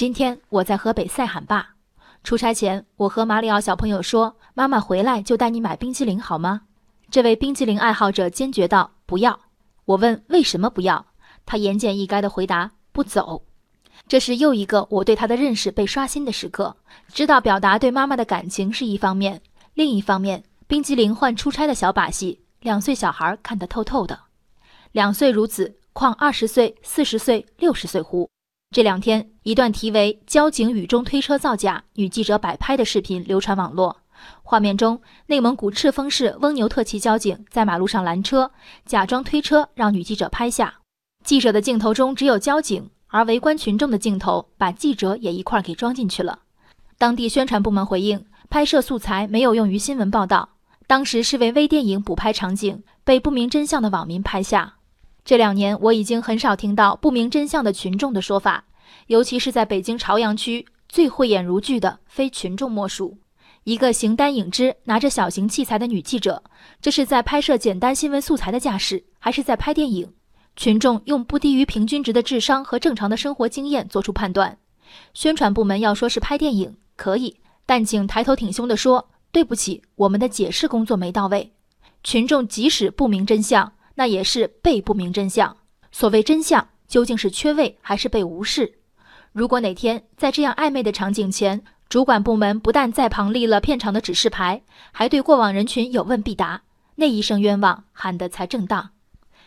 [0.00, 1.74] 今天我在河北塞罕坝
[2.24, 6.62] 出差前，我和马里奥小朋友说：“妈妈回来就带你买冰激凌好吗？”
[7.12, 9.38] 这位冰激凌爱好者坚决道：“不要。”
[9.84, 11.04] 我问为什么不要，
[11.44, 13.42] 他言简意赅地回答：“不走。”
[14.08, 16.74] 这是又一个我对他的认识被刷新的时刻。
[17.08, 19.42] 知道表达对妈妈的感情是一方面，
[19.74, 24.18] 另一方面，冰激凌换出差的小把戏，两岁小孩看得透透的。
[24.92, 28.30] 两岁如此，况二十岁、四十岁、六十岁乎？
[28.72, 33.96] 这两天，一段题为“交警雨中推车造假，女记者摆拍”的视频流传网络。
[34.44, 38.52] 画面中，内蒙古赤峰市翁牛特旗交警在马路上拦车，
[38.86, 40.72] 假装推车让女记者拍下。
[41.24, 46.38] 记者的镜头中只有交警，而围观群众的镜头把记者也一块给装进去了。
[46.96, 50.48] 当地宣传部门回应，拍摄素材没有用于新闻报道，
[50.86, 54.74] 当时是为微电影补拍场景，被不明真相的网民拍下。
[55.22, 58.64] 这两年，我已经很少听到不明真相的群众的说法，
[59.06, 63.18] 尤其是在北京朝阳区，最慧眼如炬的非群众莫属。
[63.64, 66.42] 一个形单影只、拿着小型器材的女记者，
[66.80, 70.12] 这是在拍摄简单新闻素材的架势，还是在拍电影？
[70.56, 74.58] 群众用不低于平均值的智商和正常的生活经验做出判断。
[75.14, 81.52] 宣传部门要说是拍电影可以，但请抬头挺胸地说对不起，我们的解释工作没到位。
[82.02, 83.72] 群众即使不明真相。
[83.96, 85.54] 那也是被不明真相。
[85.92, 88.79] 所谓真相，究竟是缺位还是被无视？
[89.32, 96.62] 如果哪天在这样暧昧的场景前，主管部门不但在旁立了片场的指示牌，还对过往人群有问必答，
[96.96, 98.90] 那一声冤枉喊得才正当。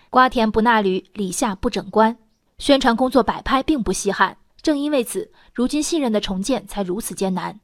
[0.10, 2.18] 瓜田不纳履，李下不整官。
[2.60, 7.60] 宣传工作摆拍并不稀罕，正因为此，如今信任的重建才如此艰难。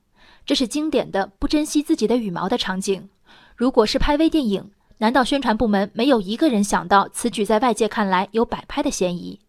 [0.45, 3.08] 这是经典的不珍惜自己的羽毛的场景。
[3.56, 4.72] 如果是拍微电影。
[5.02, 9.40] 难道宣传部门没有一个人想到此举在外界看来有摆拍的嫌疑？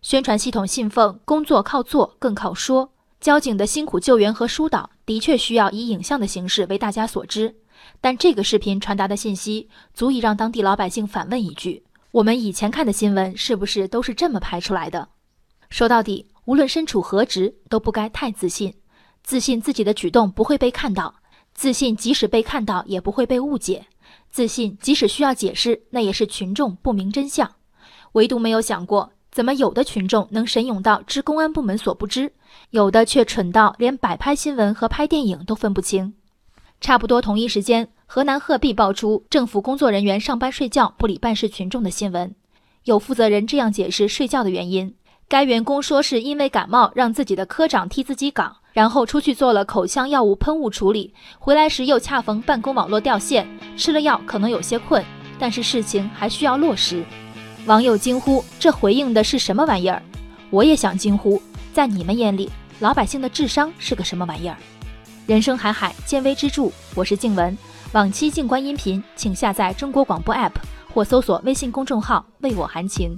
[0.00, 7.54] 宣传系统信奉工作靠做更靠说，交警的辛苦救援和疏导的确需要以影像的形式为大家所知。
[8.00, 11.82] 但这个视频传达的信息足以让当地老百姓反问一句：
[12.12, 15.08] 我们以前看的新闻是不是都是这么拍出来的？
[15.68, 18.74] 说到底，无论身处何职，都不该太自信，
[19.22, 21.14] 自信自己的举动不会被看到，
[21.54, 23.86] 自信即使被看到也不会被误解。
[24.30, 27.56] 自信，即使需要解释，那也是群众不明真相。
[28.12, 32.32] 唯独没有想过，怎么有的群众能神勇到知公安部门所不知，
[32.70, 36.12] 有的却蠢到连摆拍新闻和拍电影都分不清。
[36.80, 42.34] 差不多同一时间，河南鹤壁爆出政府工作人员上班睡觉不理办事群众的新闻。
[42.82, 44.92] 有负责人这样解释睡觉的原因：
[45.28, 48.56] 该员工说是因为感冒，让自己的科长替自己岗。
[48.72, 55.04] 然后出去做了口腔药物喷雾处理，回来时又恰逢办公网络掉线，吃了药可能有些困，
[55.38, 57.04] 但是事情还需要落实。
[57.68, 60.02] 网友惊呼：“这回应的是什么玩意儿？”
[60.48, 61.40] 我也想惊呼：
[61.74, 64.56] 在你们眼里，老百姓的智商是个什么玩意儿？
[65.26, 66.70] 人生海海，见微知著。
[66.94, 67.56] 我是静文，
[67.92, 70.52] 往期静观音频，请下载中国广播 APP
[70.94, 73.14] 或搜索微信公众号“为我含情”。